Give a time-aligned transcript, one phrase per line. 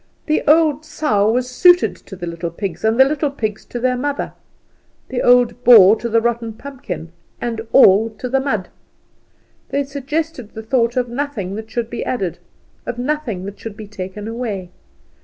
[0.25, 3.95] The old sow was suited to the little pigs, and the little pigs to their
[3.95, 4.33] mother,
[5.09, 8.69] the old boar to the rotten pumpkin, and all to the mud.
[9.69, 12.39] They suggested the thought of nothing that should be added,
[12.87, 14.71] of nothing that should be taken away.